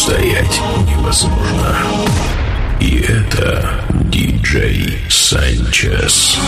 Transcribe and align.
устоять 0.00 0.62
невозможно. 0.86 1.76
И 2.80 3.00
это 3.00 3.70
диджей 4.10 4.98
Санчес. 5.10 6.38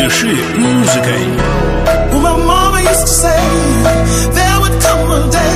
Дыши 0.00 0.36
музыкой. 0.56 1.26
Well, 2.10 2.20
my 2.20 2.36
mama 2.36 2.80
used 2.80 3.06
to 3.06 3.14
say 3.24 3.40
there 4.32 4.60
would 4.60 4.76
come 4.80 5.10
a 5.10 5.30
day 5.30 5.54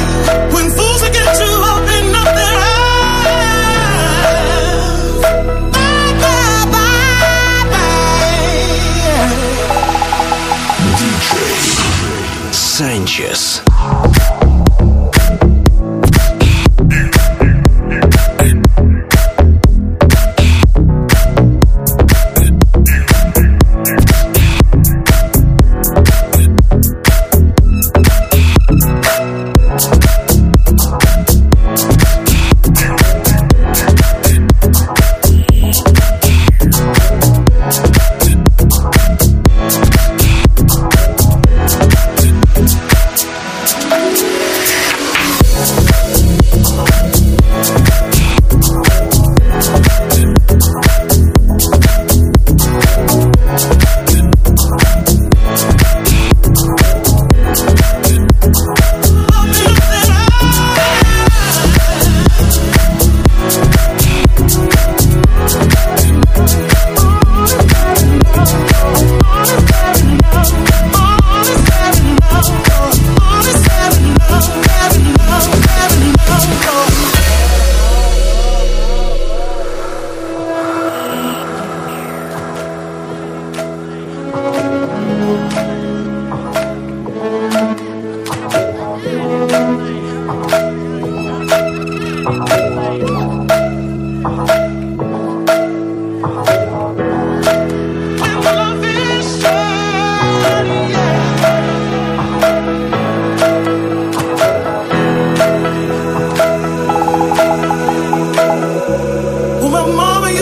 when 0.53 0.71
fools 0.71 1.01
would 1.03 1.13
get 1.13 1.35
to 1.41 1.49
open 1.73 2.15
up 2.21 2.29
their 2.39 2.57
eyes. 2.73 3.31
Bye, 5.75 6.13
bye, 6.23 6.65
bye, 6.75 7.65
bye. 7.73 8.11
Диджей 10.99 11.61
Санчес. 12.53 13.63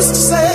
Used 0.03 0.15
to 0.15 0.21
say 0.21 0.52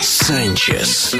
Санчес. 0.00 1.14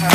More. 0.00 0.13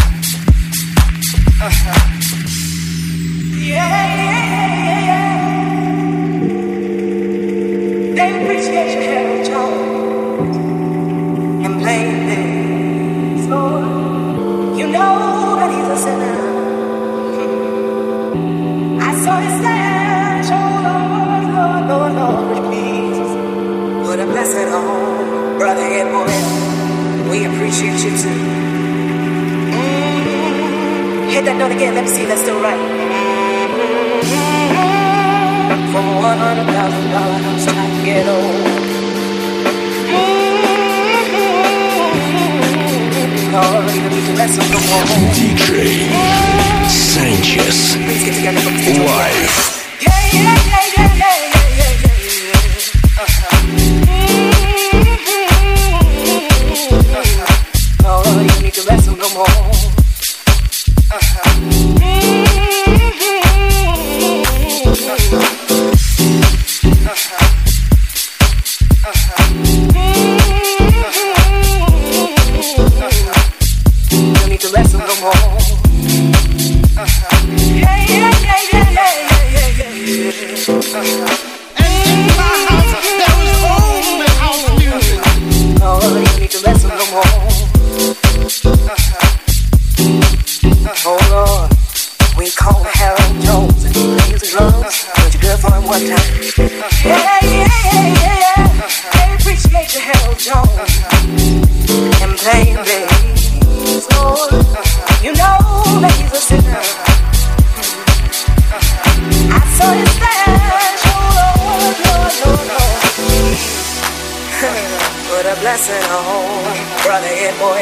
put 115.39 115.47
a 115.47 115.55
blessing 115.61 116.03
on. 116.11 116.75
Brother 117.07 117.31
and 117.31 117.55
boy, 117.63 117.79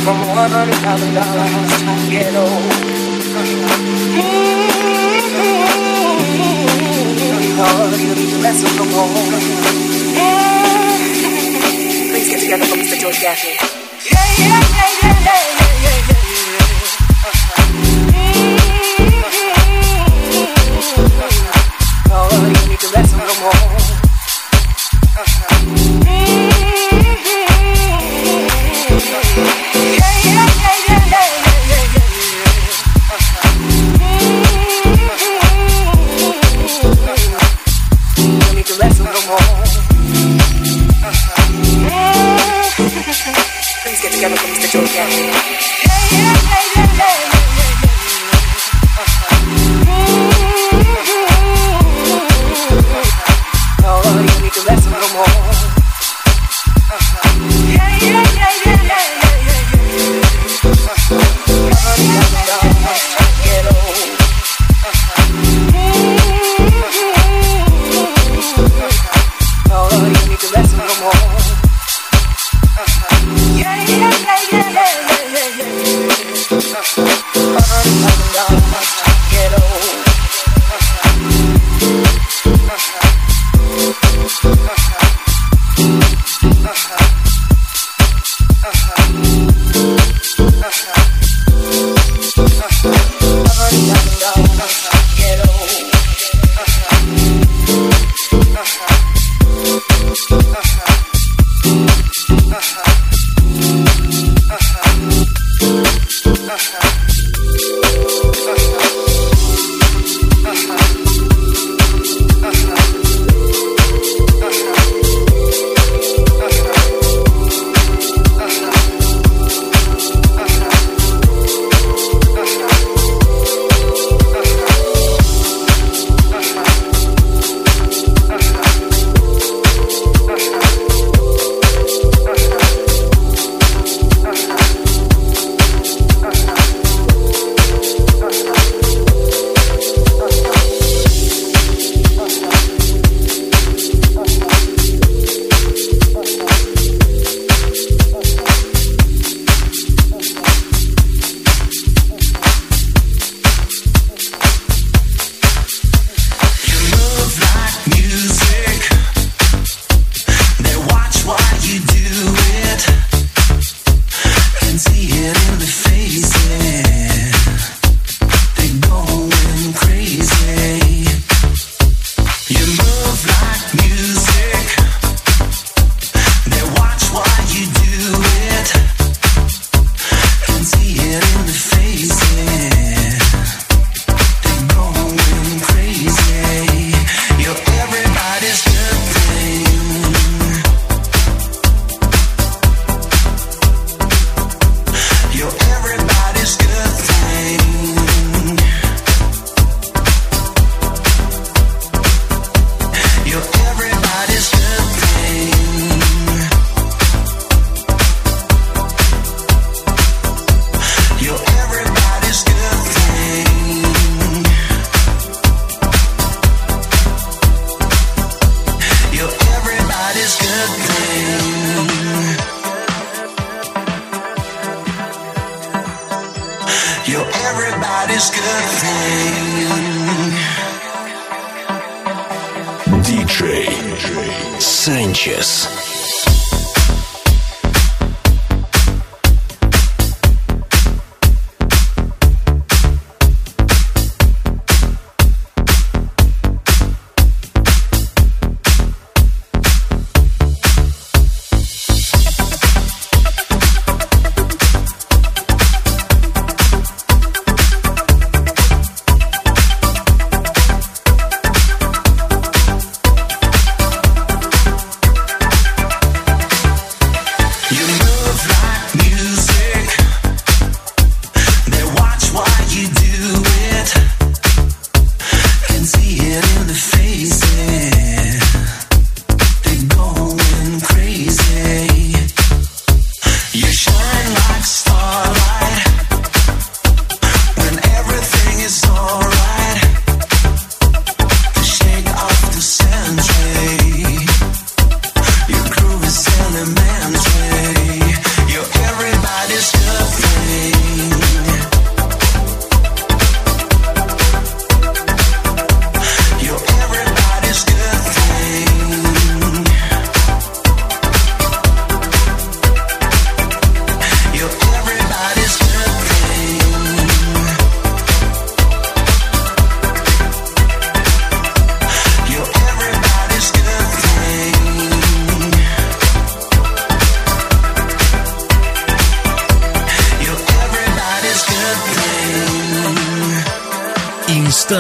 From 0.04 0.20
one 0.28 0.52
hundred 0.52 0.76
thousand 0.84 1.14
dollars 1.14 2.10
be 2.12 2.18
of. 2.36 2.98
Please 12.10 12.28
get 12.30 12.40
together 12.42 12.66
for 12.66 12.76
Mr. 12.76 13.00
George 13.00 13.20
Gaffney. 13.22 13.56
Yeah, 13.56 14.20
yeah, 14.38 14.60
yeah, 14.76 14.92
yeah, 15.02 15.24
yeah, 15.24 15.44
yeah, 15.82 16.10
yeah. 16.10 16.17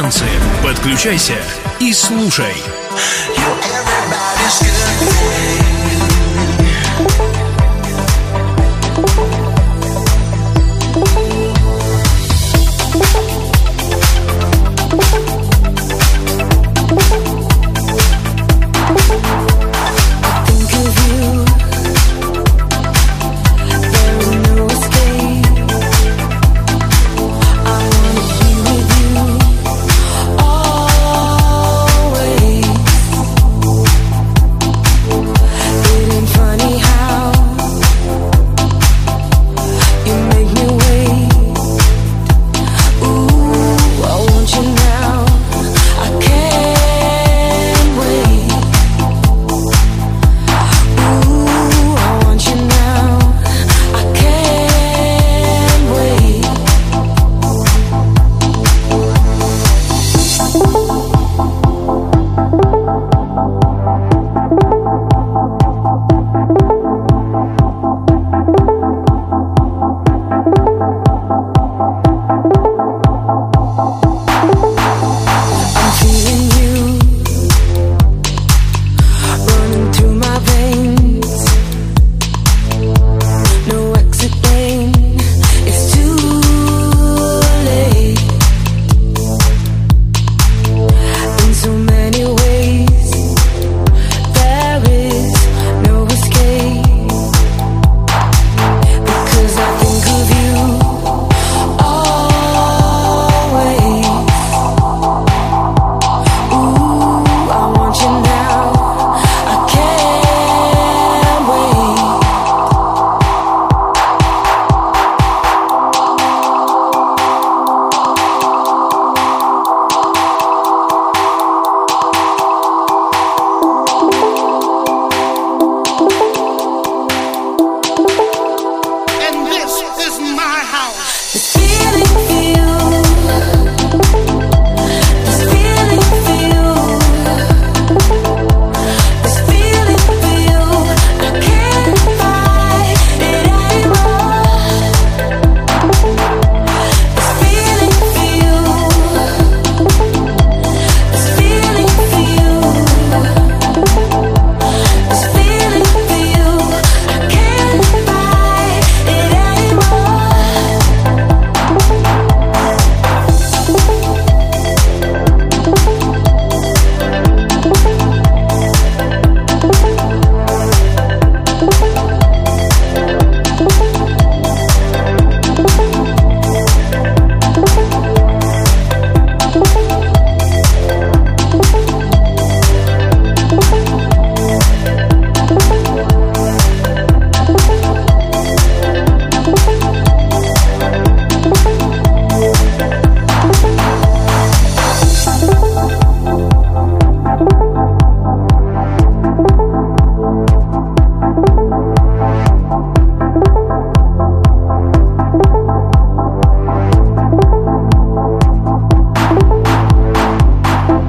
Радиостанции. 0.08 0.28
Подключайся 0.63 1.36
и 1.80 1.93
слушай. 1.93 2.54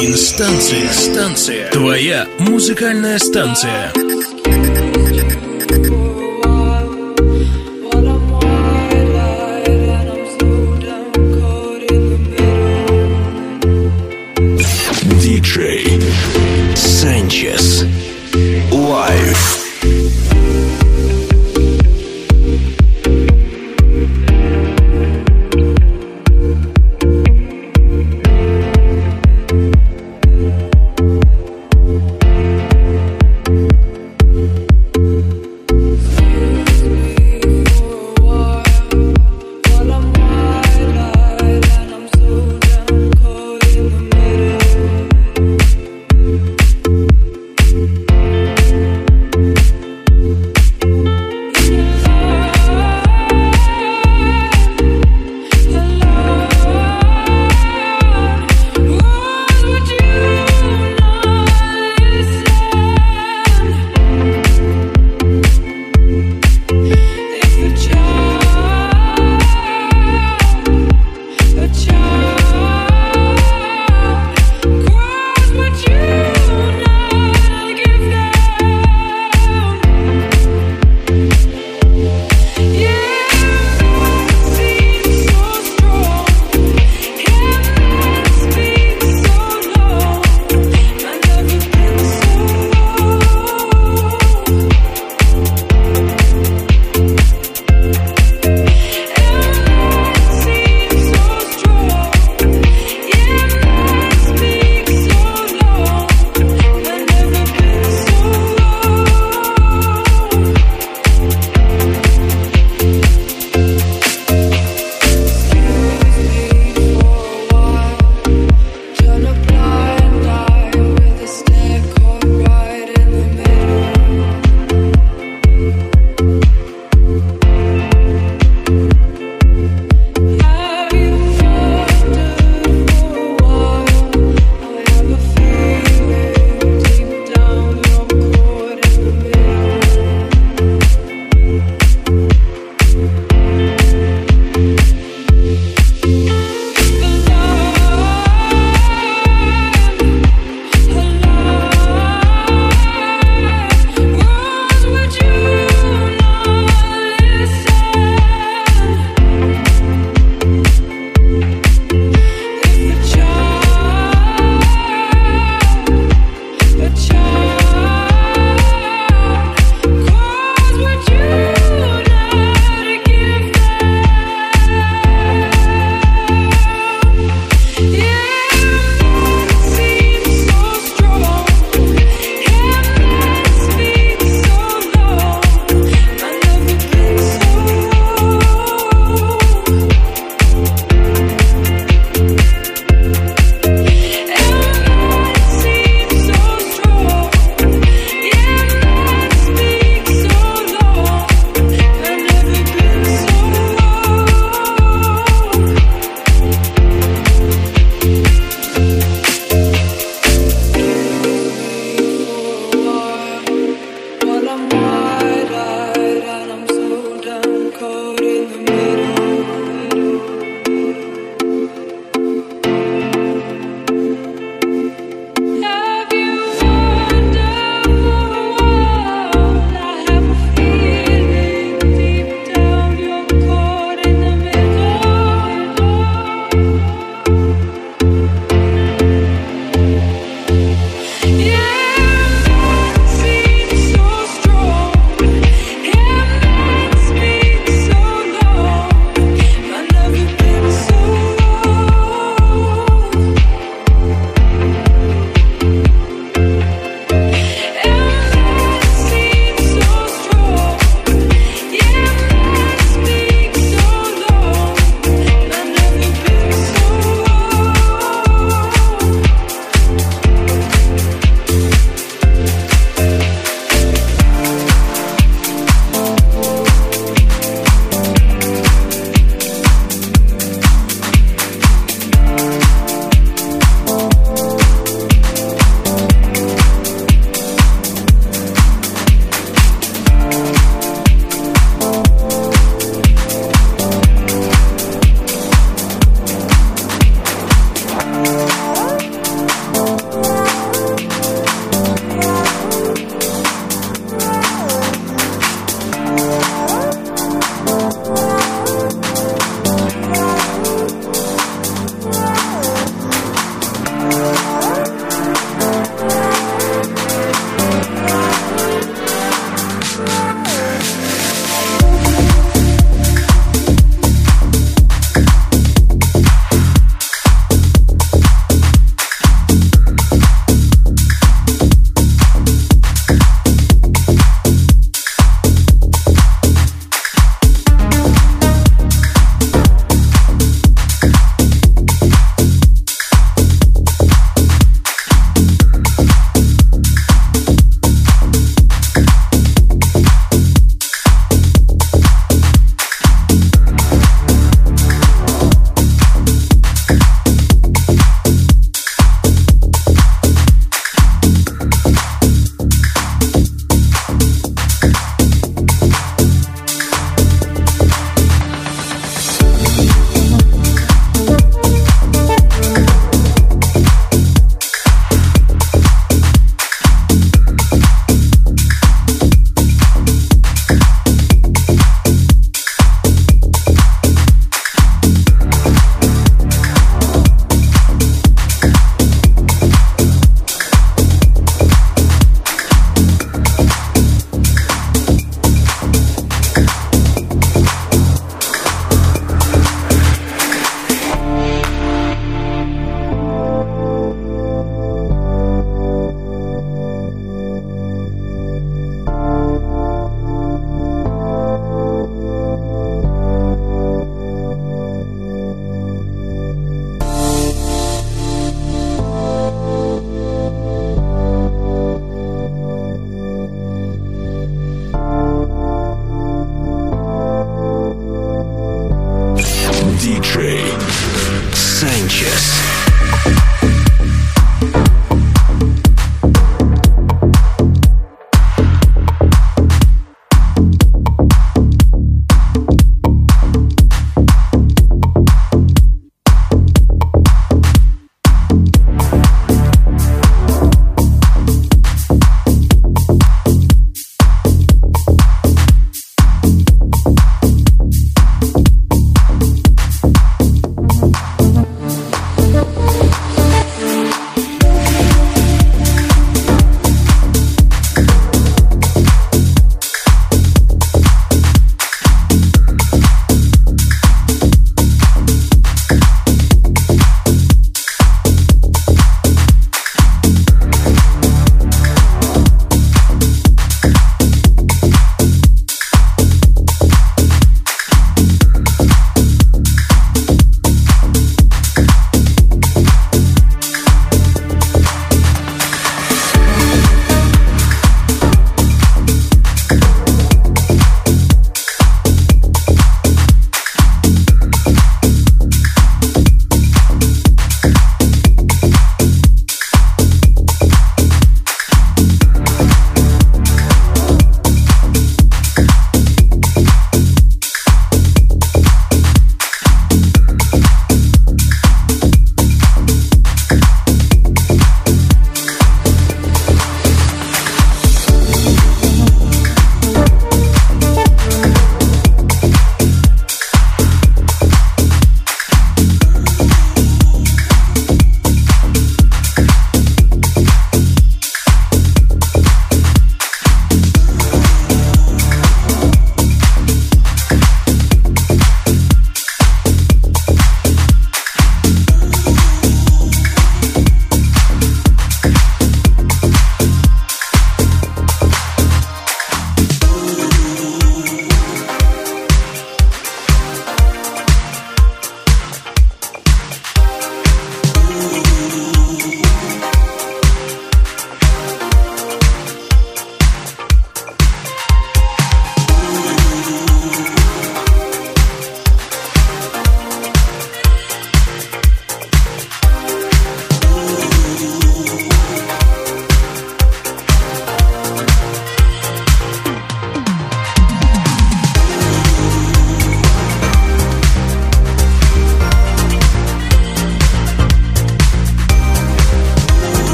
Инстанция. 0.00 0.90
Станция. 0.90 1.70
Твоя 1.70 2.26
музыкальная 2.38 3.18
станция. 3.18 3.92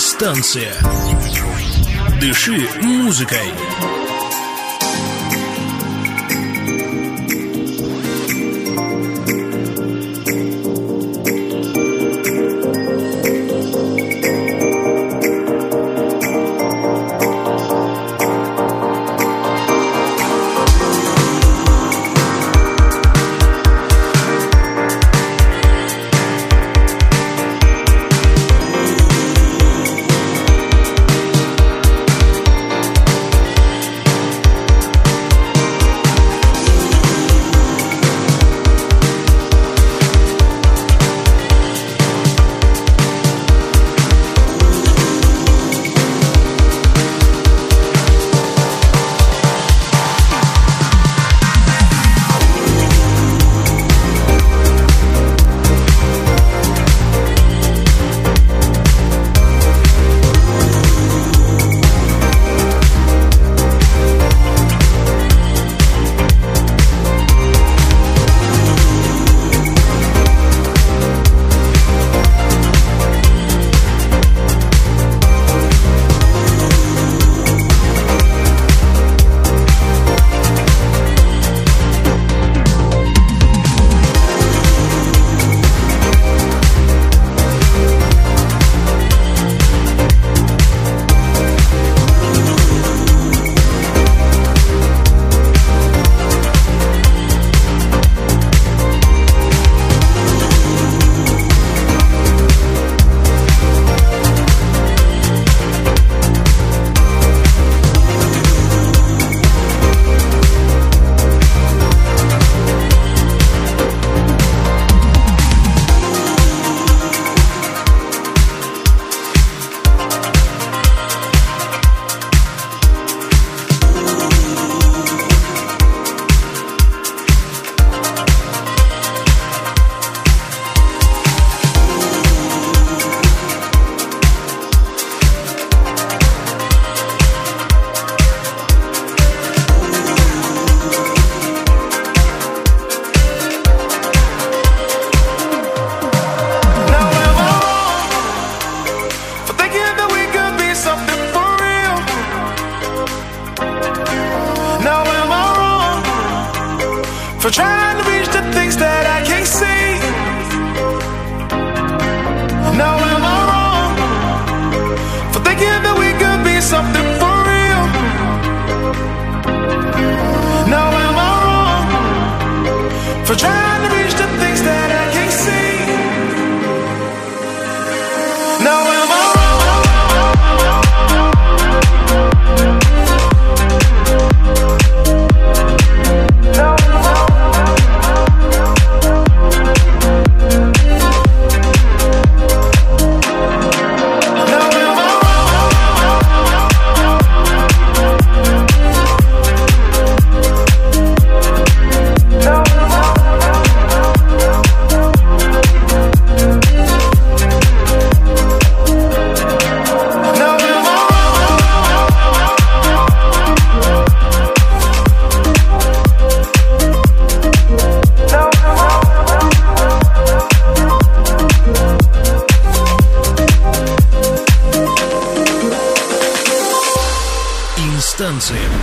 Станция. 0.00 0.72
Дыши 2.20 2.66
музыкой. 2.80 3.52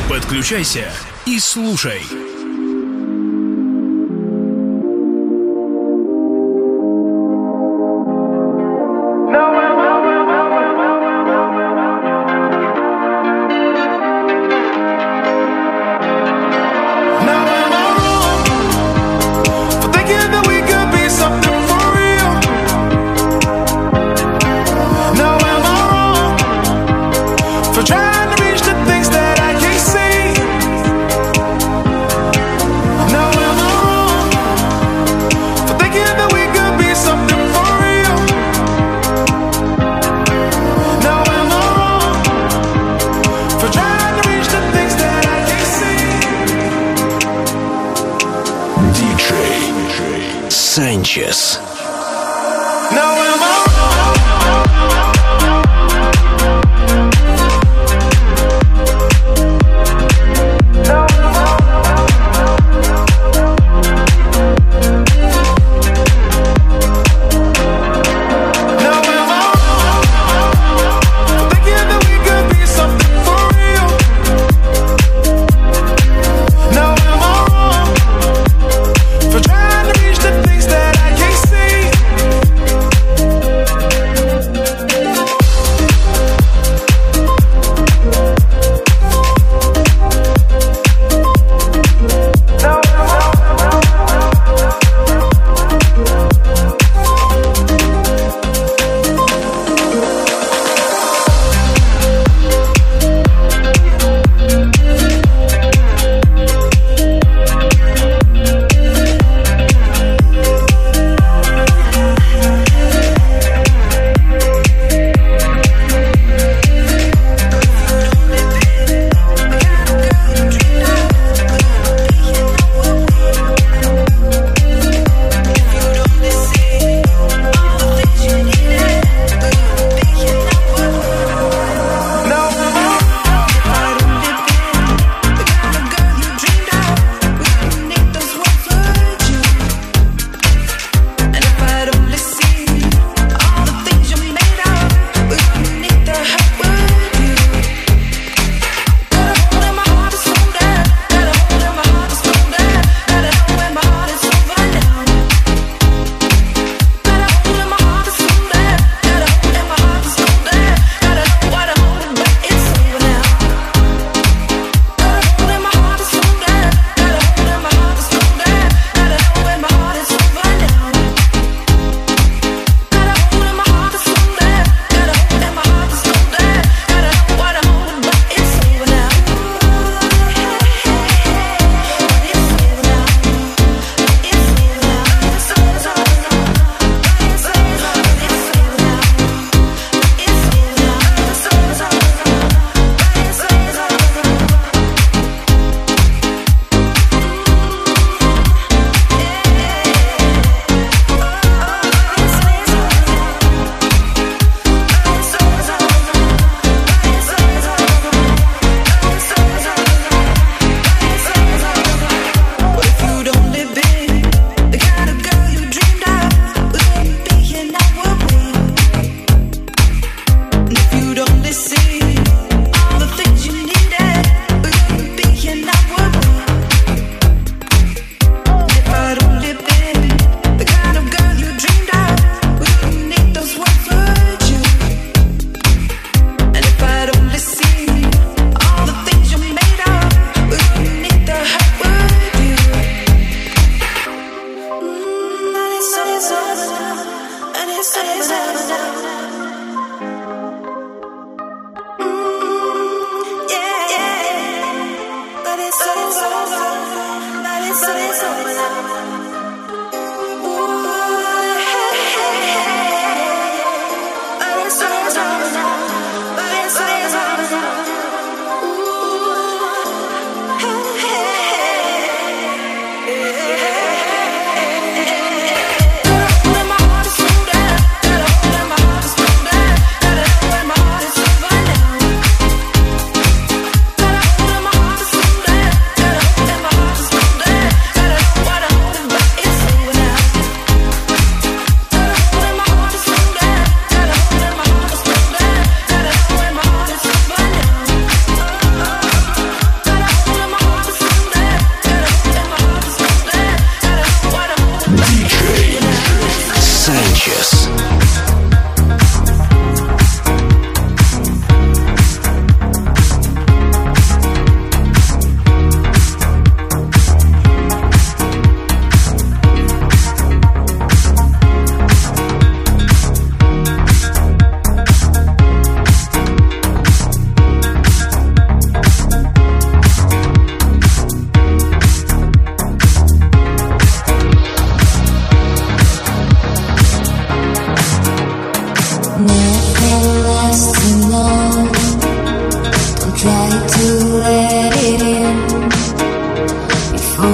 Подключайся 0.09 0.91
и 1.25 1.39
слушай. 1.39 2.26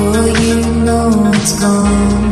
Before 0.04 0.28
you 0.28 0.56
know 0.84 1.32
it's 1.34 1.58
gone 1.62 2.23